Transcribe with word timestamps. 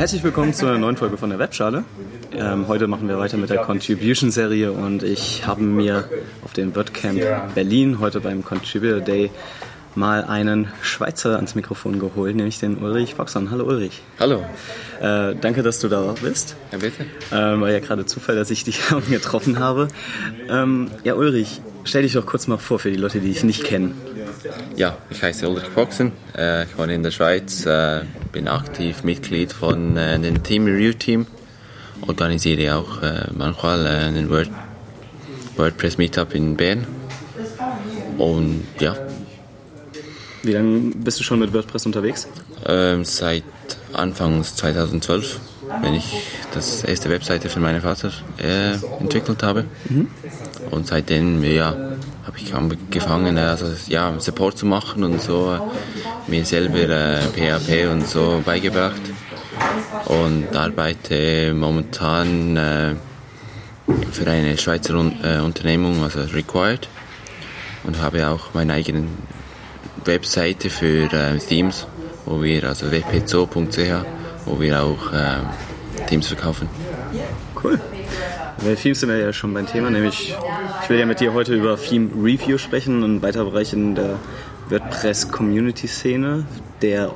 Herzlich 0.00 0.24
willkommen 0.24 0.54
zu 0.54 0.64
einer 0.64 0.78
neuen 0.78 0.96
Folge 0.96 1.18
von 1.18 1.28
der 1.28 1.38
Webschale. 1.38 1.84
Ähm, 2.32 2.68
heute 2.68 2.86
machen 2.86 3.06
wir 3.06 3.18
weiter 3.18 3.36
mit 3.36 3.50
der 3.50 3.58
Contribution-Serie 3.58 4.72
und 4.72 5.02
ich 5.02 5.46
habe 5.46 5.60
mir 5.60 6.08
auf 6.42 6.54
dem 6.54 6.74
WordCamp 6.74 7.20
Berlin 7.54 8.00
heute 8.00 8.20
beim 8.20 8.42
Contributor 8.42 9.00
Day 9.00 9.30
mal 9.94 10.24
einen 10.24 10.68
Schweizer 10.80 11.36
ans 11.36 11.54
Mikrofon 11.54 11.98
geholt, 11.98 12.34
nämlich 12.34 12.58
den 12.58 12.78
Ulrich 12.78 13.14
Foxon. 13.16 13.50
Hallo 13.50 13.66
Ulrich. 13.66 14.00
Hallo. 14.18 14.42
Äh, 15.02 15.34
danke, 15.38 15.62
dass 15.62 15.80
du 15.80 15.88
da 15.88 16.14
bist. 16.22 16.56
Ja, 16.72 16.78
bitte. 16.78 17.04
Ähm, 17.30 17.60
war 17.60 17.70
ja 17.70 17.80
gerade 17.80 18.06
Zufall, 18.06 18.36
dass 18.36 18.50
ich 18.50 18.64
dich 18.64 18.80
getroffen 19.10 19.58
habe. 19.58 19.88
Ähm, 20.48 20.90
ja, 21.04 21.12
Ulrich, 21.12 21.60
stell 21.84 22.04
dich 22.04 22.14
doch 22.14 22.24
kurz 22.24 22.46
mal 22.46 22.56
vor 22.56 22.78
für 22.78 22.90
die 22.90 22.96
Leute, 22.96 23.20
die 23.20 23.28
dich 23.28 23.44
nicht 23.44 23.64
kennen. 23.64 24.00
Ja, 24.76 24.96
ich 25.10 25.22
heiße 25.22 25.46
Ulrich 25.46 25.68
Foxen, 25.68 26.12
äh, 26.38 26.64
ich 26.64 26.78
wohne 26.78 26.94
in 26.94 27.02
der 27.02 27.10
Schweiz, 27.10 27.66
äh, 27.66 28.00
bin 28.32 28.48
aktiv 28.48 29.02
Mitglied 29.04 29.52
von 29.52 29.96
äh, 29.96 30.18
dem 30.18 30.42
Team 30.42 30.66
Review 30.66 30.92
Team, 30.92 31.26
organisiere 32.06 32.76
auch 32.76 33.02
äh, 33.02 33.26
manchmal 33.36 33.86
äh, 33.86 33.88
einen 33.88 34.30
Word 34.30 34.50
WordPress 35.56 35.98
Meetup 35.98 36.34
in 36.34 36.56
Bern 36.56 36.86
und 38.18 38.64
ja. 38.78 38.96
Wie 40.42 40.52
lange 40.52 40.92
bist 40.94 41.20
du 41.20 41.24
schon 41.24 41.38
mit 41.38 41.52
WordPress 41.52 41.86
unterwegs? 41.86 42.28
Ähm, 42.66 43.04
seit 43.04 43.44
Anfang 43.92 44.42
2012, 44.42 45.38
wenn 45.82 45.94
ich 45.94 46.14
das 46.54 46.84
erste 46.84 47.10
Webseite 47.10 47.48
für 47.48 47.60
meinen 47.60 47.82
Vater 47.82 48.10
äh, 48.38 48.72
entwickelt 49.00 49.42
habe. 49.42 49.64
Mhm. 49.88 50.08
Und 50.70 50.86
seitdem, 50.86 51.42
ja, 51.44 51.76
habe 52.30 52.38
ich 52.38 52.54
angefangen, 52.54 53.38
also, 53.38 53.66
ja, 53.88 54.14
Support 54.20 54.56
zu 54.56 54.66
machen 54.66 55.02
und 55.02 55.20
so, 55.20 55.58
mir 56.28 56.44
selber 56.44 56.88
äh, 56.88 57.20
PHP 57.22 57.90
und 57.90 58.06
so 58.06 58.40
beigebracht. 58.44 59.00
Und 60.06 60.54
arbeite 60.54 61.52
momentan 61.54 62.56
äh, 62.56 62.94
für 64.12 64.30
eine 64.30 64.56
Schweizer 64.56 64.94
Un 64.94 65.12
äh, 65.24 65.40
Unternehmung, 65.40 66.02
also 66.02 66.20
Required. 66.20 66.88
Und 67.82 68.00
habe 68.00 68.28
auch 68.28 68.54
meine 68.54 68.74
eigene 68.74 69.06
Webseite 70.04 70.70
für 70.70 71.12
äh, 71.12 71.38
Themes, 71.38 71.86
wo 72.26 72.42
wir, 72.42 72.64
also 72.64 72.92
wpzo.ch, 72.92 74.04
wo 74.46 74.60
wir 74.60 74.82
auch 74.82 75.12
äh, 75.12 76.06
Themes 76.06 76.28
verkaufen. 76.28 76.68
Cool. 77.62 77.80
Bei 78.64 78.74
Themes 78.74 79.00
sind 79.00 79.08
wir 79.08 79.16
ja 79.16 79.32
schon 79.32 79.54
beim 79.54 79.66
Thema, 79.66 79.90
nämlich 79.90 80.36
ich 80.82 80.90
will 80.90 80.98
ja 80.98 81.06
mit 81.06 81.20
dir 81.20 81.32
heute 81.32 81.54
über 81.54 81.76
Theme 81.76 82.10
Review 82.22 82.58
sprechen 82.58 83.02
und 83.02 83.22
weiter 83.22 83.44
Bereich 83.44 83.72
in 83.72 83.94
der 83.94 84.18
WordPress 84.68 85.30
Community 85.30 85.86
Szene, 85.86 86.44
der 86.82 87.10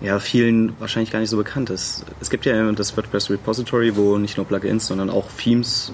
ja 0.00 0.18
vielen 0.18 0.78
wahrscheinlich 0.78 1.10
gar 1.10 1.18
nicht 1.18 1.30
so 1.30 1.36
bekannt 1.36 1.70
ist. 1.70 2.04
Es 2.20 2.30
gibt 2.30 2.46
ja 2.46 2.72
das 2.72 2.96
WordPress 2.96 3.30
Repository, 3.30 3.96
wo 3.96 4.18
nicht 4.18 4.36
nur 4.36 4.46
Plugins, 4.46 4.86
sondern 4.86 5.10
auch 5.10 5.26
Themes 5.36 5.92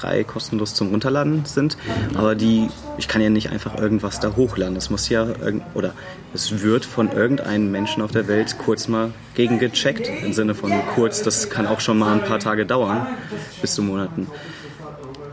frei, 0.00 0.24
kostenlos 0.24 0.74
zum 0.74 0.90
Runterladen 0.90 1.44
sind. 1.44 1.76
Aber 2.14 2.34
die, 2.34 2.68
ich 2.98 3.08
kann 3.08 3.20
ja 3.22 3.30
nicht 3.30 3.50
einfach 3.50 3.78
irgendwas 3.78 4.20
da 4.20 4.34
hochladen. 4.36 4.74
Das 4.74 4.90
muss 4.90 5.08
ja, 5.08 5.26
oder 5.74 5.94
es 6.34 6.62
wird 6.62 6.84
von 6.84 7.12
irgendeinem 7.12 7.70
Menschen 7.70 8.02
auf 8.02 8.10
der 8.10 8.28
Welt 8.28 8.56
kurz 8.58 8.88
mal 8.88 9.12
gegengecheckt. 9.34 10.08
Im 10.24 10.32
Sinne 10.32 10.54
von 10.54 10.72
kurz, 10.94 11.22
das 11.22 11.50
kann 11.50 11.66
auch 11.66 11.80
schon 11.80 11.98
mal 11.98 12.12
ein 12.12 12.24
paar 12.24 12.38
Tage 12.38 12.66
dauern, 12.66 13.06
bis 13.60 13.74
zu 13.74 13.82
Monaten. 13.82 14.26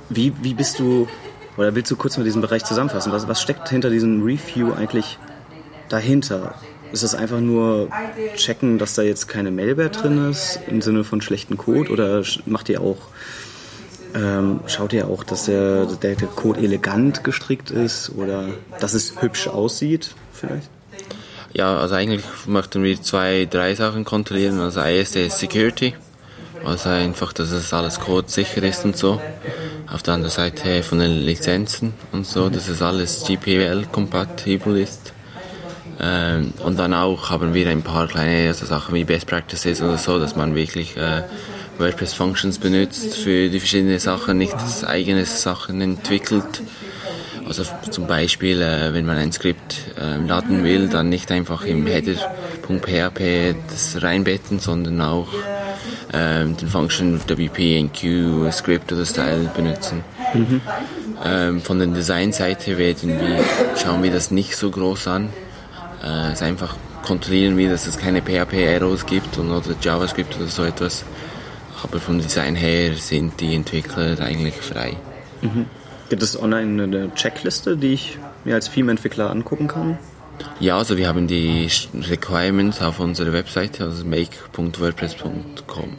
Wie, 0.09 0.33
wie 0.41 0.53
bist 0.53 0.79
du, 0.79 1.07
oder 1.57 1.75
willst 1.75 1.91
du 1.91 1.95
kurz 1.95 2.17
mal 2.17 2.23
diesen 2.23 2.41
Bereich 2.41 2.63
zusammenfassen? 2.63 3.11
Was, 3.11 3.27
was 3.27 3.41
steckt 3.41 3.69
hinter 3.69 3.89
diesem 3.89 4.23
Review 4.23 4.73
eigentlich 4.73 5.17
dahinter? 5.89 6.55
Ist 6.91 7.03
es 7.03 7.15
einfach 7.15 7.41
nur 7.41 7.89
checken, 8.35 8.77
dass 8.77 8.95
da 8.95 9.01
jetzt 9.01 9.27
keine 9.27 9.51
Malware 9.51 9.89
drin 9.89 10.29
ist, 10.29 10.59
im 10.67 10.81
Sinne 10.81 11.03
von 11.03 11.21
schlechten 11.21 11.57
Code? 11.57 11.91
Oder 11.91 12.23
macht 12.45 12.69
ihr 12.69 12.79
auch 12.79 12.97
ähm, 14.17 14.61
schaut 14.65 14.93
ihr 14.93 15.07
auch, 15.07 15.23
dass 15.23 15.45
der, 15.45 15.85
der, 15.85 16.15
der 16.15 16.27
Code 16.27 16.59
elegant 16.59 17.23
gestrickt 17.23 17.69
ist 17.69 18.11
oder 18.15 18.45
dass 18.79 18.93
es 18.93 19.21
hübsch 19.21 19.47
aussieht 19.47 20.15
vielleicht? 20.33 20.69
Ja, 21.53 21.77
also 21.77 21.95
eigentlich 21.95 22.23
möchten 22.45 22.83
wir 22.83 23.01
zwei, 23.01 23.47
drei 23.49 23.75
Sachen 23.75 24.05
kontrollieren. 24.05 24.59
Also 24.59 24.79
erste 24.81 25.19
ist 25.19 25.39
Security, 25.39 25.95
also 26.65 26.89
einfach, 26.89 27.31
dass 27.33 27.51
es 27.51 27.73
alles 27.73 27.99
Code 27.99 28.29
sicher 28.29 28.63
ist 28.63 28.85
und 28.85 28.97
so. 28.97 29.21
Auf 29.91 30.03
der 30.03 30.15
anderen 30.15 30.33
Seite 30.33 30.83
von 30.83 30.99
den 30.99 31.21
Lizenzen 31.21 31.93
und 32.11 32.25
so, 32.25 32.49
dass 32.49 32.67
es 32.67 32.81
alles 32.81 33.23
GPL-kompatibel 33.25 34.77
ist. 34.77 35.13
Ähm, 35.99 36.53
und 36.63 36.77
dann 36.77 36.93
auch 36.93 37.29
haben 37.29 37.53
wir 37.53 37.69
ein 37.69 37.81
paar 37.81 38.07
kleine 38.07 38.47
also 38.49 38.65
Sachen 38.65 38.93
wie 38.93 39.03
Best 39.03 39.27
Practices 39.27 39.81
oder 39.81 39.97
so, 39.97 40.19
dass 40.19 40.35
man 40.35 40.53
wirklich 40.53 40.95
äh, 40.97 41.23
WordPress 41.79 42.13
Functions 42.13 42.59
benutzt 42.59 43.15
für 43.15 43.49
die 43.49 43.59
verschiedenen 43.59 43.99
Sachen, 43.99 44.37
nicht 44.37 44.53
das 44.53 44.83
eigene 44.83 45.25
Sachen 45.25 45.81
entwickelt. 45.81 46.61
Also 47.47 47.63
zum 47.91 48.07
Beispiel, 48.07 48.61
äh, 48.61 48.93
wenn 48.93 49.05
man 49.05 49.17
ein 49.17 49.31
Skript 49.31 49.77
äh, 49.97 50.17
laden 50.17 50.63
will, 50.63 50.89
dann 50.89 51.09
nicht 51.09 51.31
einfach 51.31 51.63
im 51.63 51.87
Header.php 51.87 53.55
das 53.69 54.01
reinbetten, 54.01 54.59
sondern 54.59 55.01
auch 55.01 55.29
äh, 56.11 56.45
den 56.45 56.67
Function 56.67 57.21
WP, 57.25 57.77
Enqueue, 57.77 58.51
Script 58.51 58.91
oder 58.91 59.05
Style 59.05 59.49
benutzen. 59.55 60.03
Mhm. 60.33 60.61
Ähm, 61.23 61.61
von 61.61 61.79
der 61.79 61.87
Designseite 61.87 62.77
werden 62.77 63.19
wir, 63.19 63.39
schauen 63.81 64.03
wir 64.03 64.11
das 64.11 64.29
nicht 64.29 64.55
so 64.55 64.69
groß 64.69 65.07
an. 65.07 65.29
Äh, 66.03 66.33
es 66.33 66.41
einfach 66.41 66.75
kontrollieren 67.03 67.57
wir, 67.57 67.69
dass 67.69 67.87
es 67.87 67.97
keine 67.97 68.21
PHP-Errors 68.21 69.05
gibt 69.05 69.37
und, 69.37 69.49
oder 69.51 69.75
JavaScript 69.81 70.35
oder 70.35 70.47
so 70.47 70.63
etwas. 70.63 71.05
Aber 71.83 71.99
vom 71.99 72.19
Design 72.19 72.55
her 72.55 72.95
sind 72.95 73.39
die 73.39 73.53
Entwickler 73.55 74.19
eigentlich 74.19 74.55
frei. 74.55 74.97
Mhm. 75.41 75.65
Gibt 76.09 76.23
es 76.23 76.41
online 76.41 76.83
eine 76.83 77.15
Checkliste, 77.15 77.77
die 77.77 77.93
ich 77.93 78.17
mir 78.45 78.55
als 78.55 78.71
Theme-Entwickler 78.71 79.29
angucken 79.29 79.67
kann? 79.67 79.99
Ja, 80.59 80.77
also 80.77 80.97
wir 80.97 81.07
haben 81.07 81.27
die 81.27 81.69
Requirements 81.93 82.81
auf 82.81 82.99
unserer 82.99 83.33
Webseite, 83.33 83.83
also 83.83 84.05
make.wordpress.com 84.05 85.97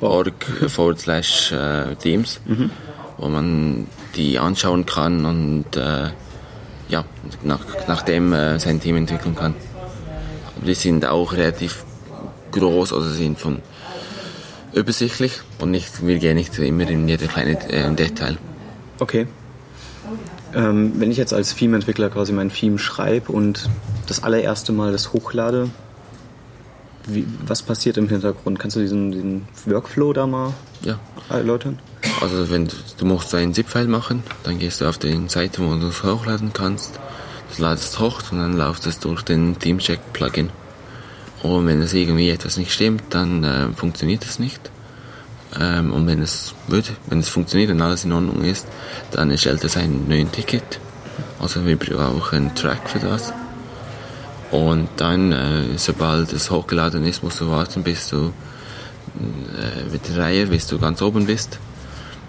org 0.00 0.44
forward 0.68 1.00
slash 1.00 1.52
äh, 1.52 1.94
Themes, 1.96 2.40
mhm. 2.44 2.70
wo 3.16 3.28
man 3.28 3.86
die 4.16 4.38
anschauen 4.38 4.86
kann 4.86 5.24
und 5.24 5.76
äh, 5.76 6.10
ja, 6.88 7.04
nach, 7.42 7.60
nach 7.88 8.02
dem 8.02 8.32
äh, 8.32 8.58
sein 8.58 8.80
Team 8.80 8.96
entwickeln 8.96 9.34
kann. 9.34 9.54
Aber 10.56 10.66
die 10.66 10.74
sind 10.74 11.06
auch 11.06 11.32
relativ 11.32 11.84
groß, 12.52 12.92
also 12.92 13.08
sind 13.10 13.38
von 13.38 13.60
übersichtlich 14.74 15.40
und 15.58 15.70
nicht, 15.70 16.06
wir 16.06 16.18
gehen 16.18 16.36
nicht 16.36 16.58
immer 16.58 16.88
in 16.88 17.08
jede 17.08 17.26
kleine 17.26 17.52
äh, 17.70 17.92
Detail. 17.94 18.36
Okay. 18.98 19.26
Ähm, 20.54 20.92
wenn 20.98 21.10
ich 21.10 21.16
jetzt 21.16 21.32
als 21.32 21.54
Theme-Entwickler 21.54 22.10
quasi 22.10 22.32
mein 22.32 22.50
Theme 22.50 22.78
schreibe 22.78 23.32
und 23.32 23.68
das 24.06 24.22
allererste 24.22 24.72
Mal 24.72 24.92
das 24.92 25.12
hochlade, 25.12 25.70
wie, 27.06 27.26
was 27.46 27.62
passiert 27.62 27.96
im 27.96 28.08
Hintergrund? 28.08 28.58
Kannst 28.58 28.76
du 28.76 28.80
diesen, 28.80 29.10
diesen 29.10 29.48
Workflow 29.66 30.12
da 30.12 30.26
mal 30.26 30.54
ja. 30.82 30.98
erläutern? 31.28 31.78
Also 32.20 32.50
wenn 32.50 32.66
du, 32.66 32.76
du 32.98 33.04
musst 33.04 33.34
einen 33.34 33.52
ZIP-File 33.52 33.88
machen, 33.88 34.22
dann 34.44 34.58
gehst 34.58 34.80
du 34.80 34.88
auf 34.88 34.98
die 34.98 35.28
Seite, 35.28 35.62
wo 35.62 35.74
du 35.74 35.88
es 35.88 36.02
hochladen 36.02 36.52
kannst, 36.52 36.98
das 37.48 37.58
ladest 37.58 37.98
hoch 37.98 38.20
und 38.30 38.38
dann 38.38 38.56
läuft 38.56 38.86
es 38.86 39.00
durch 39.00 39.22
den 39.22 39.58
Teamcheck-Plugin. 39.58 40.50
Und 41.42 41.66
wenn 41.66 41.82
es 41.82 41.92
irgendwie 41.92 42.30
etwas 42.30 42.56
nicht 42.56 42.72
stimmt, 42.72 43.02
dann 43.10 43.44
äh, 43.44 43.68
funktioniert 43.74 44.24
es 44.24 44.38
nicht. 44.38 44.70
Ähm, 45.60 45.92
und 45.92 46.06
wenn 46.06 46.22
es 46.22 46.54
wird, 46.68 46.92
wenn 47.06 47.20
es 47.20 47.28
funktioniert 47.28 47.70
und 47.70 47.80
alles 47.80 48.04
in 48.04 48.12
Ordnung 48.12 48.42
ist, 48.44 48.66
dann 49.10 49.30
erstellt 49.30 49.64
es 49.64 49.76
ein 49.76 50.08
neues 50.08 50.30
Ticket. 50.30 50.80
Also 51.38 51.64
wir 51.64 51.76
brauchen 51.76 52.36
einen 52.36 52.54
Track 52.54 52.88
für 52.88 52.98
das. 52.98 53.32
Und 54.50 54.88
dann, 54.96 55.32
äh, 55.32 55.76
sobald 55.76 56.32
es 56.32 56.50
hochgeladen 56.50 57.04
ist, 57.04 57.22
musst 57.22 57.40
du 57.40 57.50
warten, 57.50 57.82
bis 57.82 58.08
du 58.08 58.32
äh, 59.16 59.90
mit 59.92 60.08
der 60.08 60.18
Reihe, 60.18 60.46
bis 60.46 60.66
du 60.66 60.78
ganz 60.78 61.02
oben 61.02 61.26
bist. 61.26 61.58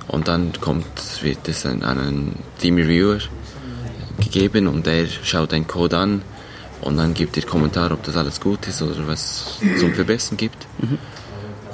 Und 0.08 0.28
dann 0.28 0.52
kommt, 0.60 0.86
wird 1.22 1.48
es 1.48 1.66
an 1.66 1.84
einen 1.84 2.38
Team 2.60 2.78
Reviewer 2.78 3.20
gegeben 4.20 4.68
und 4.68 4.86
der 4.86 5.08
schaut 5.24 5.52
den 5.52 5.68
Code 5.68 5.98
an 5.98 6.22
und 6.82 6.98
dann 6.98 7.14
gibt 7.14 7.38
ihr 7.38 7.46
Kommentar, 7.46 7.92
ob 7.92 8.04
das 8.04 8.16
alles 8.16 8.40
gut 8.40 8.68
ist 8.68 8.82
oder 8.82 9.08
was 9.08 9.60
zum 9.80 9.94
Verbessern 9.94 10.38
gibt. 10.38 10.68
Mhm. 10.78 11.00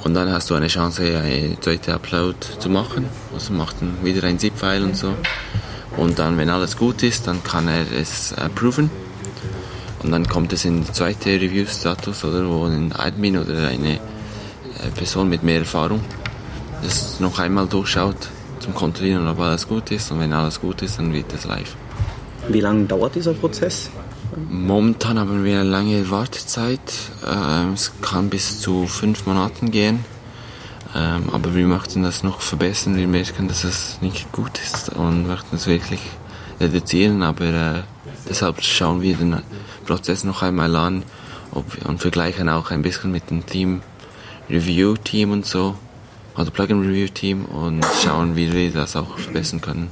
Und 0.04 0.14
dann 0.14 0.32
hast 0.32 0.50
du 0.50 0.54
eine 0.54 0.68
Chance, 0.68 1.02
eine 1.02 1.58
zweite 1.60 1.94
Upload 1.94 2.36
zu 2.58 2.68
machen. 2.68 3.06
Also 3.32 3.52
macht 3.52 3.80
dann 3.80 4.04
wieder 4.04 4.26
ein 4.26 4.38
ZIP-File 4.38 4.82
und 4.82 4.96
so. 4.96 5.14
Und 5.96 6.18
dann, 6.18 6.38
wenn 6.38 6.48
alles 6.48 6.76
gut 6.76 7.02
ist, 7.02 7.26
dann 7.26 7.42
kann 7.44 7.68
er 7.68 7.84
es 7.92 8.32
approven. 8.32 8.90
Und 10.02 10.10
dann 10.10 10.26
kommt 10.26 10.52
es 10.52 10.64
in 10.64 10.82
den 10.82 10.92
zweiten 10.92 11.28
Review-Status, 11.28 12.24
oder 12.24 12.48
wo 12.48 12.64
ein 12.64 12.92
Admin 12.92 13.38
oder 13.38 13.68
eine 13.68 13.94
äh, 13.94 13.98
Person 14.96 15.28
mit 15.28 15.42
mehr 15.44 15.60
Erfahrung 15.60 16.00
das 16.82 17.20
noch 17.20 17.38
einmal 17.38 17.66
durchschaut, 17.66 18.16
zum 18.58 18.74
Kontrollieren, 18.74 19.26
ob 19.28 19.40
alles 19.40 19.66
gut 19.66 19.90
ist. 19.90 20.10
Und 20.10 20.20
wenn 20.20 20.32
alles 20.32 20.60
gut 20.60 20.82
ist, 20.82 20.98
dann 20.98 21.12
wird 21.12 21.32
es 21.32 21.44
live. 21.44 21.76
Wie 22.48 22.60
lange 22.60 22.84
dauert 22.86 23.14
dieser 23.14 23.34
Prozess? 23.34 23.90
Momentan 24.50 25.18
haben 25.18 25.44
wir 25.44 25.60
eine 25.60 25.68
lange 25.68 26.10
Wartezeit. 26.10 26.80
Ähm, 27.26 27.74
es 27.74 27.92
kann 28.00 28.30
bis 28.30 28.60
zu 28.60 28.86
fünf 28.86 29.26
Monaten 29.26 29.70
gehen. 29.70 30.04
Ähm, 30.94 31.30
aber 31.32 31.54
wir 31.54 31.66
möchten 31.66 32.02
das 32.02 32.22
noch 32.22 32.40
verbessern. 32.40 32.96
Wir 32.96 33.08
merken, 33.08 33.48
dass 33.48 33.64
es 33.64 33.98
nicht 34.00 34.32
gut 34.32 34.58
ist 34.62 34.90
und 34.90 35.26
möchten 35.26 35.56
es 35.56 35.66
wirklich 35.66 36.00
reduzieren. 36.60 37.22
Aber 37.22 37.44
äh, 37.44 37.82
deshalb 38.28 38.62
schauen 38.62 39.02
wir 39.02 39.16
den 39.16 39.42
Prozess 39.86 40.24
noch 40.24 40.42
einmal 40.42 40.74
an 40.76 41.02
und 41.84 42.00
vergleichen 42.00 42.48
auch 42.48 42.70
ein 42.70 42.82
bisschen 42.82 43.12
mit 43.12 43.30
dem 43.30 43.44
Team 43.44 43.82
Review 44.48 44.96
Team 44.96 45.32
und 45.32 45.46
so, 45.46 45.76
also 46.34 46.50
Plugin 46.50 46.80
Review 46.80 47.08
Team 47.08 47.44
und 47.44 47.84
schauen, 48.02 48.36
wie 48.36 48.52
wir 48.52 48.70
das 48.70 48.96
auch 48.96 49.18
verbessern 49.18 49.60
können. 49.60 49.88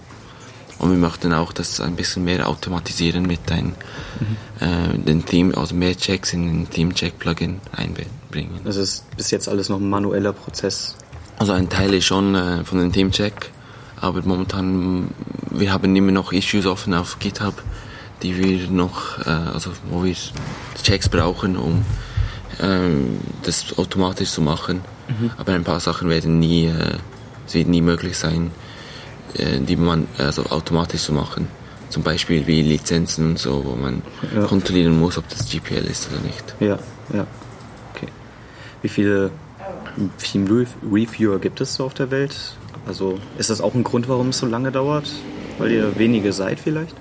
Und 0.81 0.91
wir 0.91 0.99
möchten 0.99 1.35
auch 1.35 1.53
das 1.53 1.81
ein 1.81 1.95
bisschen 1.95 2.25
mehr 2.25 2.49
automatisieren 2.49 3.27
mit 3.27 3.53
ein, 3.53 3.75
mhm. 4.19 4.37
äh, 4.61 4.99
den 4.99 5.27
Team, 5.27 5.55
also 5.55 5.75
mehr 5.75 5.95
Checks 5.95 6.33
in 6.33 6.47
den 6.47 6.71
Team 6.71 6.95
Check 6.95 7.19
Plugin 7.19 7.61
einbringen. 7.73 8.61
Das 8.65 8.77
ist 8.77 9.05
bis 9.15 9.31
jetzt 9.31 9.47
alles 9.47 9.69
noch 9.69 9.79
ein 9.79 9.89
manueller 9.89 10.33
Prozess. 10.33 10.97
Also 11.39 11.53
ein 11.53 11.69
Teil 11.69 11.93
ist 11.93 12.07
schon 12.07 12.35
äh, 12.35 12.65
von 12.65 12.79
dem 12.79 12.93
Team 12.93 13.11
Check, 13.11 13.51
aber 14.01 14.23
momentan 14.23 15.09
wir 15.51 15.71
haben 15.71 15.95
immer 15.95 16.13
noch 16.13 16.33
Issues 16.33 16.65
offen 16.65 16.95
auf 16.95 17.19
GitHub, 17.19 17.63
die 18.23 18.37
wir 18.39 18.71
noch, 18.71 19.19
äh, 19.27 19.31
also 19.31 19.73
wo 19.91 20.05
wir 20.05 20.17
Checks 20.83 21.11
brauchen, 21.11 21.59
um 21.59 21.85
äh, 22.59 22.89
das 23.43 23.77
automatisch 23.77 24.31
zu 24.31 24.41
machen. 24.41 24.81
Mhm. 25.09 25.31
Aber 25.37 25.53
ein 25.53 25.65
paar 25.65 25.81
Sachen 25.81 26.09
werden 26.09 26.39
nie, 26.39 26.67
äh, 26.67 26.97
es 27.47 27.53
wird 27.53 27.69
nie 27.69 27.83
möglich 27.83 28.17
sein, 28.17 28.51
die 29.37 29.77
man 29.77 30.07
also 30.19 30.45
automatisch 30.47 31.03
zu 31.03 31.13
machen. 31.13 31.49
Zum 31.89 32.03
Beispiel 32.03 32.47
wie 32.47 32.63
Lizenzen 32.63 33.31
und 33.31 33.39
so, 33.39 33.65
wo 33.65 33.75
man 33.75 34.03
ja. 34.35 34.45
kontrollieren 34.45 34.99
muss, 34.99 35.19
ob 35.19 35.29
das 35.29 35.49
GPL 35.49 35.87
ist 35.87 36.09
oder 36.11 36.21
nicht. 36.21 36.55
Ja, 36.61 36.79
ja. 37.13 37.27
Okay. 37.93 38.07
Wie 38.83 38.89
viele 38.89 39.31
Theme 40.19 40.67
Reviewer 40.91 41.39
gibt 41.41 41.61
es 41.61 41.75
so 41.75 41.85
auf 41.85 41.95
der 41.95 42.11
Welt? 42.11 42.37
Also 42.87 43.19
ist 43.39 43.51
das 43.51 43.61
auch 43.61 43.75
ein 43.75 43.85
Grund, 43.85 44.09
warum 44.09 44.29
es 44.29 44.39
so 44.39 44.47
lange 44.47 44.71
dauert? 44.71 45.11
Weil 45.59 45.73
ihr 45.73 45.99
wenige 45.99 46.33
seid 46.33 46.61
vielleicht? 46.61 46.95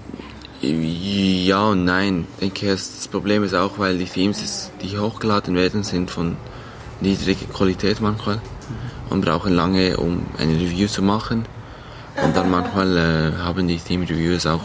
Ja 0.62 1.70
und 1.70 1.86
nein. 1.86 2.28
Ich 2.36 2.52
denke, 2.52 2.72
das 2.72 3.08
Problem 3.08 3.44
ist 3.44 3.54
auch, 3.54 3.80
weil 3.80 3.98
die 3.98 4.06
Themes, 4.06 4.72
die 4.82 4.98
hochgeladen 4.98 5.56
werden, 5.56 5.84
sind 5.84 6.12
von 6.12 6.36
niedriger 7.00 7.46
Qualität 7.46 8.02
manchmal 8.02 8.42
und 9.10 9.22
brauchen 9.24 9.54
lange, 9.54 9.98
um 9.98 10.26
eine 10.38 10.54
Review 10.54 10.88
zu 10.88 11.02
machen. 11.02 11.46
Und 12.24 12.36
dann 12.36 12.50
manchmal 12.50 12.98
äh, 12.98 13.38
haben 13.44 13.68
die 13.68 13.78
Team 13.78 14.02
Reviews 14.04 14.46
auch, 14.46 14.62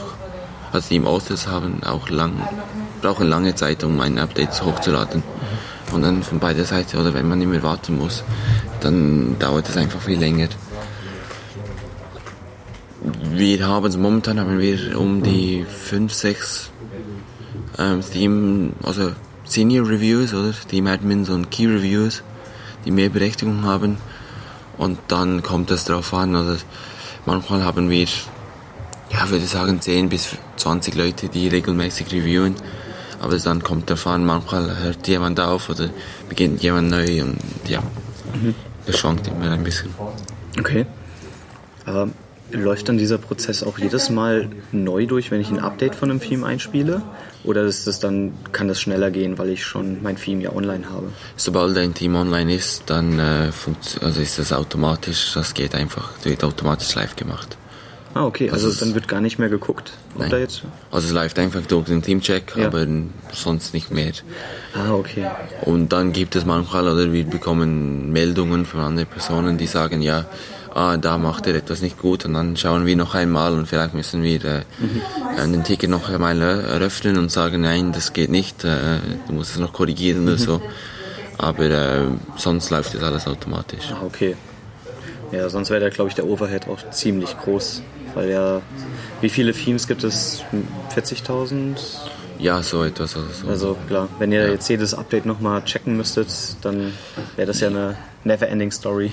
also 0.73 0.89
Team 0.89 1.07
Authors 1.07 1.47
haben 1.47 1.83
auch 1.83 2.09
lang, 2.09 2.33
brauchen 3.01 3.29
lange 3.29 3.55
Zeit, 3.55 3.85
um 3.85 4.01
ein 4.01 4.19
Update 4.19 4.63
hochzuladen. 4.65 5.23
Und 5.93 6.03
dann 6.03 6.23
von 6.23 6.41
beider 6.41 6.65
Seiten, 6.65 6.99
oder 6.99 7.15
wenn 7.15 7.29
man 7.29 7.41
immer 7.41 7.63
warten 7.63 7.97
muss, 7.99 8.25
dann 8.81 9.39
dauert 9.39 9.69
es 9.69 9.77
einfach 9.77 10.01
viel 10.01 10.19
länger. 10.19 10.49
Wir 13.31 13.67
haben 13.67 14.01
momentan 14.01 14.41
haben 14.41 14.59
wir 14.59 14.99
um 14.99 15.23
die 15.23 15.65
5, 15.65 16.13
6 16.13 16.71
ähm, 17.79 18.01
Theme, 18.01 18.73
also 18.83 19.13
Senior 19.45 19.89
Reviews 19.89 20.33
oder 20.33 20.53
Team 20.69 20.87
Admins 20.87 21.29
und 21.29 21.51
Key 21.51 21.67
Reviews, 21.67 22.23
die 22.85 22.91
mehr 22.91 23.11
Berechtigung 23.11 23.65
haben. 23.65 23.99
Und 24.79 24.99
dann 25.09 25.43
kommt 25.43 25.71
es 25.71 25.85
darauf 25.85 26.13
an, 26.15 26.35
oder 26.35 26.57
Manchmal 27.27 27.65
haben 27.65 27.89
wir, 27.89 28.07
ja, 29.11 29.29
würde 29.31 29.45
ich 29.45 29.51
sagen, 29.51 29.81
10 29.81 30.09
bis 30.09 30.37
20 30.57 30.95
Leute, 30.95 31.29
die 31.29 31.49
regelmäßig 31.49 32.13
reviewen. 32.13 32.55
Aber 33.21 33.39
dann 33.39 33.63
kommt 33.63 33.89
der 33.89 33.97
Fahren, 33.97 34.27
manchmal 34.27 34.77
hört 34.79 35.07
jemand 35.09 35.41
auf 35.41 35.71
oder 35.71 35.89
beginnt 36.29 36.63
jemand 36.63 36.91
neu 36.91 37.23
und 37.23 37.39
ja, 37.67 37.81
mhm. 38.35 38.55
das 38.85 38.99
schwankt 38.99 39.27
immer 39.29 39.51
ein 39.51 39.65
bisschen. 39.65 39.95
Okay. 40.59 40.85
Aber 41.87 42.09
läuft 42.53 42.89
dann 42.89 42.99
dieser 42.99 43.19
Prozess 43.19 43.63
auch 43.63 43.79
jedes 43.79 44.11
Mal 44.11 44.49
neu 44.73 45.07
durch, 45.07 45.31
wenn 45.31 45.41
ich 45.41 45.51
ein 45.51 45.59
Update 45.59 45.95
von 45.95 46.11
einem 46.11 46.21
Theme 46.21 46.47
einspiele? 46.47 47.03
Oder 47.45 47.63
ist 47.65 47.87
das 47.87 48.01
dann, 48.01 48.33
kann 48.53 48.69
das 48.69 48.81
schneller 48.81 49.11
gehen, 49.11 49.39
weil 49.39 49.51
ich 49.51 49.65
schon 49.65 50.03
mein 50.03 50.17
Theme 50.17 50.43
ja 50.43 50.53
online 50.53 50.91
habe? 50.91 51.09
Sobald 51.37 51.77
ein 51.77 51.95
Team 51.95 52.17
online 52.17 52.55
ist, 52.55 52.85
dann 52.87 53.19
äh, 53.19 53.51
also 54.01 54.21
ist 54.21 54.39
das 54.39 54.53
automatisch, 54.53 55.33
das 55.35 55.53
geht 55.55 55.75
einfach, 55.75 56.11
wird 56.23 56.43
automatisch 56.45 56.95
live 56.95 57.17
gemacht. 57.17 57.57
Ah, 58.15 58.27
okay, 58.27 58.49
also, 58.49 58.69
also 58.69 58.85
dann 58.85 58.95
wird 58.95 59.09
gar 59.09 59.21
nicht 59.21 59.41
mehr 59.41 59.49
geguckt, 59.49 59.93
ob 60.15 60.21
nein. 60.21 60.31
da 60.31 60.39
jetzt. 60.39 60.63
Also 60.93 61.09
es 61.09 61.13
läuft 61.13 61.37
einfach 61.41 61.63
durch 61.67 61.87
den 61.87 62.01
Teamcheck, 62.01 62.55
ja. 62.57 62.67
aber 62.67 62.87
sonst 63.33 63.75
nicht 63.75 63.91
mehr. 63.91 64.13
Ah, 64.73 64.93
okay. 64.93 65.27
Und 65.63 65.93
dann 65.93 66.13
gibt 66.13 66.37
es 66.37 66.45
manchmal, 66.45 66.87
oder 66.87 67.13
wir 67.13 67.25
bekommen 67.25 68.13
Meldungen 68.13 68.67
von 68.67 68.81
anderen 68.81 69.09
Personen, 69.09 69.59
die 69.59 69.67
sagen, 69.67 70.01
ja, 70.01 70.27
ah, 70.75 70.97
da 70.97 71.19
macht 71.19 71.47
er 71.47 71.55
etwas 71.55 71.81
nicht 71.81 71.99
gut 71.99 72.25
und 72.25 72.35
dann 72.35 72.57
schauen 72.57 72.85
wir 72.85 72.97
noch 72.97 73.15
einmal 73.15 73.55
und 73.55 73.67
vielleicht 73.67 73.95
müssen 73.95 74.23
wir 74.23 74.45
äh, 74.45 74.63
mhm. 74.79 75.53
den 75.53 75.65
Ticket 75.65 75.89
noch 75.89 76.09
einmal 76.09 76.41
eröffnen 76.43 77.17
und 77.17 77.31
sagen, 77.31 77.63
nein, 77.63 77.93
das 77.93 78.13
geht 78.13 78.31
nicht, 78.31 78.65
äh, 78.65 78.99
du 79.27 79.33
musst 79.33 79.53
es 79.53 79.59
noch 79.59 79.73
korrigieren 79.73 80.23
mhm. 80.23 80.29
oder 80.29 80.39
so. 80.39 80.63
Aber 81.39 81.65
äh, 81.65 82.07
sonst 82.37 82.71
läuft 82.71 82.95
das 82.95 83.03
alles 83.03 83.27
automatisch. 83.27 83.93
Ah, 83.93 84.03
okay. 84.05 84.37
Ja, 85.33 85.49
sonst 85.49 85.71
wäre 85.71 85.81
da, 85.81 85.89
glaube 85.89 86.09
ich, 86.09 86.15
der 86.15 86.27
Overhead 86.27 86.69
auch 86.69 86.91
ziemlich 86.91 87.37
groß. 87.39 87.83
Weil 88.15 88.31
ja, 88.31 88.63
wie 89.21 89.29
viele 89.29 89.53
Themes 89.53 89.89
gibt 89.89 90.05
es? 90.05 90.45
40.000? 90.95 91.77
Ja, 92.39 92.63
so 92.63 92.85
etwas. 92.85 93.17
Also, 93.17 93.29
so. 93.33 93.49
also 93.49 93.77
klar, 93.89 94.09
wenn 94.19 94.31
ihr 94.33 94.47
ja. 94.47 94.53
jetzt 94.53 94.69
jedes 94.69 94.95
Update 94.95 95.27
nochmal 95.27 95.65
checken 95.65 95.97
müsstet, 95.97 96.29
dann 96.63 96.93
wäre 97.37 97.47
das 97.47 97.61
ja 97.61 97.69
eine 97.69 97.97
never-ending 98.25 98.71
Story. 98.71 99.11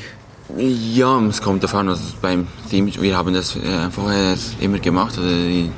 Ja, 0.57 1.17
es 1.27 1.41
kommt 1.41 1.63
davon, 1.63 1.87
also 1.87 2.03
beim 2.21 2.47
Team, 2.69 2.91
wir 2.99 3.17
haben 3.17 3.33
das 3.33 3.55
äh, 3.55 3.89
vorher 3.89 4.35
immer 4.59 4.79
gemacht, 4.79 5.17
also 5.17 5.29
die 5.29 5.71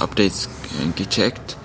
Updates 0.00 0.48
gecheckt. 0.96 1.56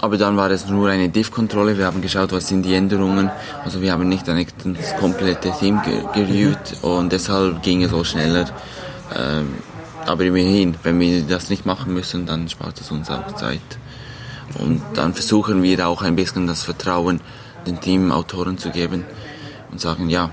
Aber 0.00 0.16
dann 0.16 0.36
war 0.36 0.50
es 0.50 0.68
nur 0.68 0.88
eine 0.88 1.10
Diff-Kontrolle, 1.10 1.76
wir 1.76 1.86
haben 1.86 2.00
geschaut, 2.00 2.32
was 2.32 2.48
sind 2.48 2.62
die 2.62 2.74
Änderungen. 2.74 3.30
Also 3.64 3.82
wir 3.82 3.92
haben 3.92 4.08
nicht 4.08 4.26
das 4.26 4.96
komplette 4.98 5.52
Team 5.58 5.80
gereviewt 5.82 6.76
und 6.82 7.12
deshalb 7.12 7.62
ging 7.62 7.82
es 7.82 7.92
auch 7.92 8.04
schneller. 8.04 8.46
Ähm, 9.14 9.54
aber 10.06 10.24
immerhin, 10.24 10.76
wenn 10.82 10.98
wir 10.98 11.22
das 11.22 11.50
nicht 11.50 11.66
machen 11.66 11.92
müssen, 11.92 12.24
dann 12.24 12.48
spart 12.48 12.80
es 12.80 12.90
uns 12.90 13.10
auch 13.10 13.34
Zeit. 13.34 13.60
Und 14.58 14.80
dann 14.94 15.12
versuchen 15.12 15.62
wir 15.62 15.86
auch 15.88 16.02
ein 16.02 16.16
bisschen 16.16 16.46
das 16.46 16.62
Vertrauen 16.62 17.20
den 17.66 17.80
Teamautoren 17.80 18.58
zu 18.58 18.70
geben 18.70 19.04
und 19.76 19.80
sagen, 19.82 20.08
ja, 20.08 20.30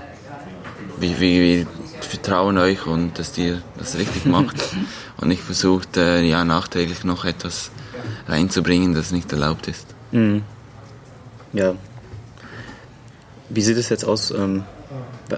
wir, 0.98 1.20
wir, 1.20 1.40
wir 1.42 1.66
vertrauen 2.00 2.56
euch 2.56 2.86
und 2.86 3.18
dass 3.18 3.36
ihr 3.36 3.60
das 3.76 3.98
richtig 3.98 4.24
macht 4.24 4.56
und 5.18 5.28
nicht 5.28 5.42
versucht, 5.42 5.98
äh, 5.98 6.22
ja, 6.22 6.46
nachträglich 6.46 7.04
noch 7.04 7.26
etwas 7.26 7.70
reinzubringen, 8.26 8.94
das 8.94 9.12
nicht 9.12 9.30
erlaubt 9.32 9.68
ist. 9.68 9.86
Mhm. 10.12 10.44
Ja. 11.52 11.74
Wie 13.50 13.60
sieht 13.60 13.76
es 13.76 13.90
jetzt 13.90 14.06
aus? 14.06 14.30
Ähm, 14.30 14.64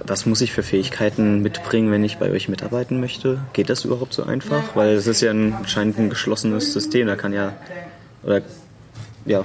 was 0.05 0.25
muss 0.25 0.39
ich 0.39 0.53
für 0.53 0.63
Fähigkeiten 0.63 1.41
mitbringen, 1.41 1.91
wenn 1.91 2.05
ich 2.05 2.15
bei 2.15 2.31
euch 2.31 2.47
mitarbeiten 2.47 3.01
möchte? 3.01 3.41
Geht 3.51 3.69
das 3.69 3.83
überhaupt 3.83 4.13
so 4.13 4.23
einfach? 4.23 4.73
Weil 4.73 4.95
es 4.95 5.05
ist 5.05 5.19
ja 5.19 5.31
anscheinend 5.31 5.99
ein 5.99 6.09
geschlossenes 6.09 6.71
System, 6.71 7.07
da 7.07 7.17
kann 7.17 7.33
ja, 7.33 7.57
oder, 8.23 8.41
ja. 9.25 9.43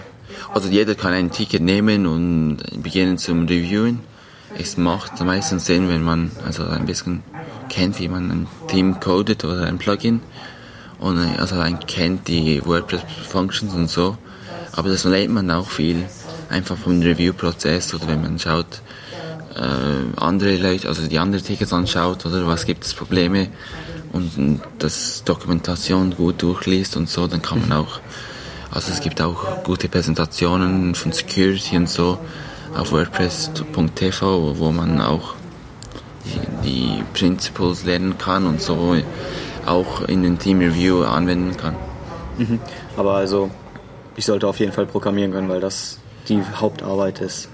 Also 0.54 0.69
jeder 0.69 0.95
kann 0.95 1.12
ein 1.14 1.33
Ticket 1.33 1.62
nehmen 1.62 2.07
und 2.07 2.59
beginnen 2.81 3.19
zum 3.19 3.47
Reviewen 3.49 4.12
es 4.59 4.77
macht 4.77 5.21
meistens 5.21 5.67
Sinn, 5.67 5.89
wenn 5.89 6.03
man 6.03 6.31
also 6.45 6.65
ein 6.65 6.87
bisschen 6.87 7.23
kennt, 7.69 7.99
wie 7.99 8.09
man 8.09 8.31
ein 8.31 8.47
Team 8.69 9.01
codet 9.01 9.45
oder 9.45 9.65
ein 9.65 9.79
Plugin. 9.79 10.21
Und 10.99 11.19
äh, 11.19 11.39
also 11.39 11.59
ein 11.59 11.81
kennt 11.81 12.29
die 12.29 12.65
WordPress 12.65 13.03
Functions 13.29 13.75
und 13.75 13.91
so. 13.91 14.17
Aber 14.73 14.89
das 14.89 15.05
lernt 15.05 15.35
man 15.35 15.51
auch 15.51 15.69
viel 15.69 16.07
einfach 16.49 16.77
vom 16.77 17.01
Review-Prozess 17.01 17.95
oder 17.95 18.09
wenn 18.09 18.23
man 18.23 18.39
schaut, 18.39 18.83
äh, 19.57 20.21
andere 20.21 20.57
Leute, 20.57 20.89
also 20.89 21.07
die 21.07 21.19
anderen 21.19 21.45
Tickets 21.45 21.73
anschaut 21.73 22.25
oder? 22.27 22.47
Was 22.47 22.65
gibt 22.65 22.85
es 22.85 22.95
Probleme? 22.95 23.49
Und 24.13 24.61
das 24.79 25.25
Dokumentation 25.25 26.15
gut 26.15 26.43
durchliest 26.43 26.97
und 26.97 27.09
so, 27.09 27.27
dann 27.27 27.41
kann 27.41 27.61
man 27.61 27.73
auch, 27.73 28.01
also 28.71 28.93
es 28.93 29.01
gibt 29.01 29.23
auch 29.23 29.65
gute 29.65 29.89
Präsentationen 29.89 30.95
von 30.95 31.13
Security 31.13 31.79
und 31.79 31.89
so, 31.89 32.19
auf 32.76 32.93
WordPress.tv, 32.93 34.59
wo 34.59 34.71
man 34.71 35.00
auch 35.00 35.35
die, 36.64 37.02
Principles 37.12 37.85
lernen 37.85 38.17
kann 38.17 38.47
und 38.47 38.61
so 38.61 38.97
auch 39.67 40.02
in 40.02 40.23
den 40.23 40.38
Team 40.38 40.61
Review 40.61 41.02
anwenden 41.02 41.57
kann. 41.57 41.76
Mhm. 42.38 42.59
Aber 42.97 43.14
also, 43.14 43.50
ich 44.17 44.25
sollte 44.25 44.47
auf 44.47 44.59
jeden 44.59 44.73
Fall 44.73 44.87
programmieren 44.87 45.33
können, 45.33 45.49
weil 45.49 45.61
das 45.61 45.99
die 46.29 46.41
Hauptarbeit 46.57 47.21
ist. 47.21 47.49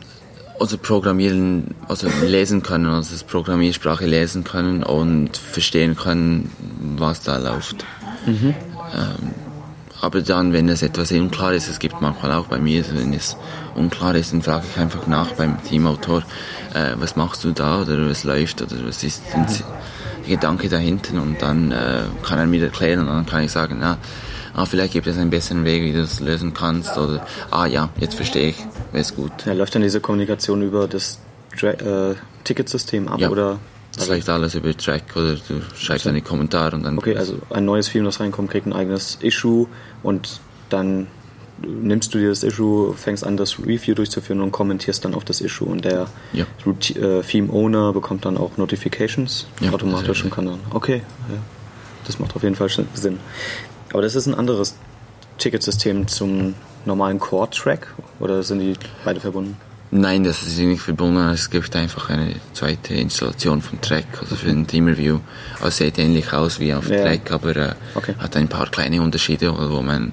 Also 0.60 0.78
programmieren, 0.78 1.74
also 1.88 2.08
lesen 2.24 2.62
können, 2.62 2.86
also 2.86 3.12
das 3.12 3.24
Programmiersprache 3.24 4.06
lesen 4.06 4.44
können 4.44 4.82
und 4.82 5.36
verstehen 5.36 5.96
können, 5.96 6.50
was 6.96 7.22
da 7.22 7.38
läuft. 7.38 7.84
Mhm. 8.26 8.54
Ähm, 8.94 9.34
aber 10.00 10.22
dann, 10.22 10.52
wenn 10.52 10.68
es 10.68 10.82
etwas 10.82 11.10
unklar 11.12 11.52
ist, 11.54 11.68
es 11.68 11.78
gibt 11.78 12.00
manchmal 12.00 12.32
auch 12.32 12.46
bei 12.46 12.58
mir, 12.58 12.84
wenn 12.92 13.12
es 13.12 13.36
unklar 13.74 14.14
ist, 14.14 14.32
dann 14.32 14.42
frage 14.42 14.64
ich 14.70 14.80
einfach 14.80 15.06
nach 15.06 15.32
beim 15.32 15.62
Teamautor, 15.64 16.22
äh, 16.74 16.94
was 16.96 17.16
machst 17.16 17.44
du 17.44 17.52
da 17.52 17.82
oder 17.82 18.08
was 18.08 18.24
läuft 18.24 18.62
oder 18.62 18.76
was 18.86 19.02
ist 19.02 19.22
der 19.34 19.46
Gedanke 20.26 20.68
dahinter 20.68 21.20
und 21.20 21.40
dann 21.42 21.72
äh, 21.72 22.02
kann 22.22 22.38
er 22.38 22.46
mir 22.46 22.62
erklären 22.62 23.00
und 23.00 23.06
dann 23.06 23.26
kann 23.26 23.44
ich 23.44 23.50
sagen, 23.50 23.78
na, 23.80 23.98
ah, 24.54 24.66
vielleicht 24.66 24.92
gibt 24.92 25.06
es 25.06 25.16
einen 25.16 25.30
besseren 25.30 25.64
Weg, 25.64 25.82
wie 25.82 25.92
du 25.92 26.00
das 26.00 26.20
lösen 26.20 26.54
kannst 26.54 26.96
oder 26.98 27.26
ah 27.50 27.66
ja, 27.66 27.88
jetzt 27.98 28.14
verstehe 28.14 28.50
ich, 28.50 28.58
wäre 28.92 29.02
es 29.02 29.14
gut. 29.14 29.32
Ja, 29.46 29.52
läuft 29.52 29.74
dann 29.74 29.82
diese 29.82 30.00
Kommunikation 30.00 30.62
über 30.62 30.86
das 30.86 31.18
Dra 31.58 31.70
äh, 31.70 32.14
Ticketsystem 32.44 33.08
ab 33.08 33.20
Ja. 33.20 33.30
oder? 33.30 33.58
Das 33.96 34.28
alles 34.28 34.54
über 34.54 34.76
Track 34.76 35.16
oder 35.16 35.34
du 35.34 35.60
schreibst 35.76 36.06
einen 36.06 36.22
Kommentar 36.22 36.72
und 36.74 36.84
dann 36.84 36.98
Okay, 36.98 37.16
also 37.16 37.38
ein 37.50 37.64
neues 37.64 37.88
Film, 37.88 38.04
das 38.04 38.20
reinkommt, 38.20 38.50
kriegt 38.50 38.66
ein 38.66 38.72
eigenes 38.72 39.18
Issue 39.22 39.66
und 40.02 40.40
dann 40.68 41.08
nimmst 41.66 42.14
du 42.14 42.18
dir 42.18 42.28
das 42.28 42.42
Issue, 42.44 42.94
fängst 42.94 43.24
an, 43.24 43.36
das 43.36 43.58
Review 43.58 43.94
durchzuführen 43.94 44.40
und 44.40 44.52
kommentierst 44.52 45.04
dann 45.04 45.14
auf 45.14 45.24
das 45.24 45.40
Issue 45.40 45.68
und 45.68 45.84
der 45.84 46.06
Ja. 46.32 46.46
Äh, 46.64 47.22
Theme 47.22 47.52
Owner 47.52 47.92
bekommt 47.92 48.24
dann 48.24 48.36
auch 48.36 48.56
Notifications 48.56 49.46
Ja, 49.60 49.72
automatisch 49.72 50.22
und 50.24 50.30
kann 50.30 50.46
dann. 50.46 50.60
Okay, 50.70 51.02
ja. 51.28 51.38
das 52.06 52.18
macht 52.18 52.36
auf 52.36 52.42
jeden 52.42 52.54
Fall 52.54 52.68
Sinn. 52.68 53.18
Aber 53.92 54.02
das 54.02 54.14
ist 54.14 54.26
ein 54.26 54.34
anderes 54.34 54.76
Ticketsystem 55.38 56.06
zum 56.06 56.54
normalen 56.84 57.18
Core-Track 57.18 57.94
oder 58.20 58.42
sind 58.42 58.60
die 58.60 58.74
beide 59.04 59.20
verbunden? 59.20 59.56
Nein, 59.90 60.22
das 60.22 60.42
ist 60.42 60.58
nicht 60.58 60.82
verbunden. 60.82 61.28
Es 61.30 61.48
gibt 61.48 61.74
einfach 61.74 62.10
eine 62.10 62.34
zweite 62.52 62.94
Installation 62.94 63.62
vom 63.62 63.80
Track, 63.80 64.04
also 64.20 64.36
für 64.36 64.50
ein 64.50 64.66
Team-Review. 64.66 65.20
Also 65.60 65.84
sieht 65.84 65.98
ähnlich 65.98 66.30
aus 66.32 66.60
wie 66.60 66.74
auf 66.74 66.88
Ja. 66.90 67.02
Track, 67.02 67.30
aber 67.32 67.56
äh, 67.56 67.74
Okay. 67.94 68.14
hat 68.18 68.36
ein 68.36 68.48
paar 68.48 68.68
kleine 68.68 69.00
Unterschiede, 69.00 69.50
wo 69.70 69.80
man 69.80 70.12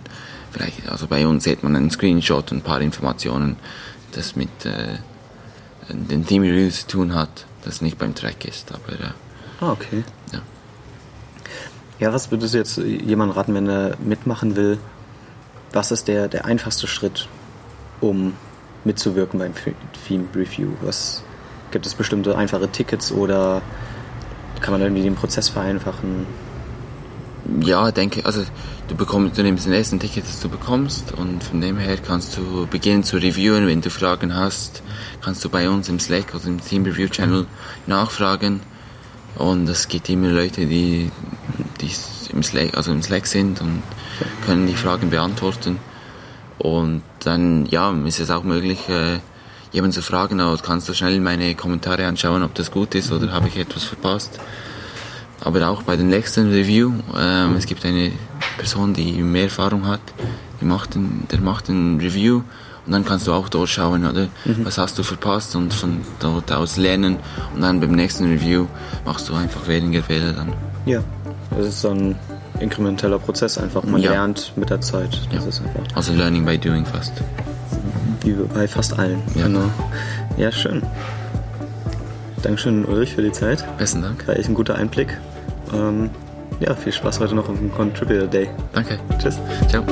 vielleicht, 0.52 0.88
also 0.90 1.08
bei 1.08 1.28
uns 1.28 1.44
sieht 1.44 1.62
man 1.64 1.76
einen 1.76 1.92
Screenshot 1.92 2.52
und 2.54 2.60
ein 2.60 2.62
paar 2.62 2.80
Informationen, 2.80 3.58
das 4.14 4.38
mit 4.38 4.48
äh, 4.66 4.98
dem 5.90 6.26
Team-Review 6.26 6.70
zu 6.70 6.88
tun 6.88 7.14
hat, 7.14 7.46
das 7.66 7.82
nicht 7.82 7.98
beim 7.98 8.16
Track 8.16 8.46
ist. 8.46 8.72
Aber 8.72 8.94
äh, 8.94 9.12
Ah, 9.60 9.72
okay. 9.74 10.04
ja. 10.32 10.40
Ja, 12.00 12.14
was 12.14 12.32
würdest 12.32 12.54
du 12.54 12.58
jetzt 12.60 12.78
jemandem 12.78 13.38
raten, 13.38 13.54
wenn 13.54 13.68
er 13.70 13.98
mitmachen 14.04 14.56
will? 14.56 14.78
Was 15.74 15.92
ist 15.92 16.08
der, 16.08 16.28
der 16.30 16.46
einfachste 16.46 16.88
Schritt, 16.88 17.28
um 18.02 18.34
mitzuwirken 18.86 19.40
beim 19.40 19.54
Theme 20.08 20.26
Review? 20.34 20.70
Was 20.82 21.24
gibt 21.72 21.86
es 21.86 21.94
bestimmte 21.94 22.38
einfache 22.38 22.70
Tickets 22.70 23.12
oder 23.12 23.62
kann 24.62 24.72
man 24.72 24.82
irgendwie 24.82 25.04
den 25.04 25.16
Prozess 25.16 25.50
vereinfachen? 25.50 26.26
Ja, 27.62 27.92
denke, 27.92 28.26
also 28.26 28.44
du 28.88 28.96
bekommst, 28.96 29.38
du 29.38 29.44
nimmst 29.44 29.66
den 29.66 29.74
ersten 29.74 30.00
Ticket, 30.00 30.24
das 30.24 30.40
du 30.40 30.50
bekommst 30.50 31.12
und 31.14 31.44
von 31.44 31.62
dem 31.62 31.78
her 31.78 31.98
kannst 31.98 32.38
du 32.38 32.66
beginnen 32.66 33.04
zu 33.04 33.18
reviewen. 33.18 33.68
Wenn 33.68 33.82
du 33.82 33.90
Fragen 33.90 34.36
hast, 34.36 34.82
kannst 35.22 35.46
du 35.46 35.50
bei 35.50 35.70
uns 35.70 35.90
im 35.90 36.00
Slack 36.00 36.34
oder 36.34 36.46
im 36.46 36.60
Team 36.62 36.84
Review 36.84 37.08
Channel 37.08 37.46
nachfragen. 37.86 38.62
Und 39.36 39.68
es 39.68 39.88
gibt 39.88 40.10
immer 40.10 40.30
Leute, 40.30 40.66
die, 40.66 41.12
die 41.82 41.92
im 42.32 42.42
Slack, 42.42 42.76
also 42.76 42.92
im 42.92 43.04
Slack 43.04 43.28
sind 43.28 43.62
und 43.62 43.84
können 44.46 44.66
die 44.66 44.76
Fragen 44.76 45.10
beantworten. 45.10 45.78
Und 46.58 47.02
dann, 47.20 47.66
ja, 47.66 47.92
ist 48.06 48.20
es 48.20 48.32
auch 48.32 48.44
möglich, 48.44 48.88
äh, 48.90 49.20
jemanden 49.72 49.94
zu 49.94 50.02
fragen, 50.02 50.40
oh, 50.40 50.56
kannst 50.64 50.88
du 50.88 50.94
schnell 50.94 51.20
meine 51.20 51.54
Kommentare 51.56 52.06
anschauen, 52.06 52.44
ob 52.44 52.54
das 52.56 52.72
gut 52.72 52.96
ist 52.96 53.12
oder 53.12 53.32
habe 53.32 53.48
ich 53.48 53.58
etwas 53.58 53.84
verpasst. 53.84 54.40
Aber 55.42 55.68
auch 55.68 55.84
bei 55.84 55.98
den 55.98 56.08
nächsten 56.08 56.50
Review, 56.50 56.94
ähm, 57.18 57.56
es 57.58 57.66
gibt 57.66 57.86
eine 57.86 58.12
Person, 58.58 58.94
die 58.94 59.12
mehr 59.22 59.44
Erfahrung 59.44 59.86
hat, 59.86 60.02
die 60.62 60.66
macht 60.66 60.96
ein, 60.96 61.28
der 61.30 61.42
macht 61.42 61.68
ein 61.68 62.00
Review 62.00 62.42
und 62.86 62.92
dann 62.92 63.04
kannst 63.04 63.28
du 63.28 63.34
auch 63.34 63.50
dort 63.50 63.70
schauen, 63.70 64.06
oder? 64.06 64.28
Was 64.64 64.78
hast 64.78 64.98
du 64.98 65.04
verpasst 65.04 65.56
und 65.56 65.74
von 65.74 66.02
dort 66.20 66.52
aus 66.52 66.78
lernen 66.78 67.18
und 67.54 67.62
dann 67.62 67.80
beim 67.80 67.92
nächsten 67.92 68.26
Review 68.30 68.68
machst 69.06 69.28
du 69.28 69.34
einfach 69.34 69.68
weniger 69.68 70.04
Fehler 70.04 70.34
dann. 70.34 70.54
Ja. 70.86 71.04
Das 71.50 71.68
ist 71.68 71.82
so 71.82 71.90
ein 71.90 72.16
inkrementeller 72.60 73.20
Prozess 73.20 73.58
einfach. 73.58 73.84
Man 73.84 74.02
Ja. 74.02 74.12
lernt 74.12 74.54
mit 74.56 74.70
der 74.70 74.82
Zeit. 74.82 75.10
Das 75.32 75.44
Ja. 75.44 75.50
ist 75.50 75.62
einfach 75.62 75.96
Also 75.96 76.14
Learning 76.14 76.46
by 76.46 76.58
Doing 76.58 76.86
fast. 76.86 77.14
wie 78.24 78.34
bei 78.34 78.68
fast 78.68 78.98
allen. 78.98 79.22
Ja. 79.36 79.44
Genau. 79.48 79.70
Ja, 80.38 80.52
schön. 80.52 80.82
Dankeschön, 82.42 82.86
Ulrich, 82.86 83.16
für 83.16 83.22
die 83.22 83.32
Zeit. 83.32 83.64
Besten 83.78 84.02
Dank. 84.02 84.28
War 84.28 84.38
echt 84.38 84.50
ein 84.50 84.54
guter 84.56 84.76
Einblick. 84.76 85.18
Ähm, 85.74 86.10
ja, 86.60 86.76
viel 86.76 86.94
Spaß 86.94 87.20
heute 87.20 87.36
noch 87.36 87.50
auf 87.50 87.58
dem 87.58 87.72
Contributor 87.72 88.28
Day. 88.28 88.50
Danke. 88.74 89.00
Tschüss. 89.20 89.38
Ciao. 89.70 89.84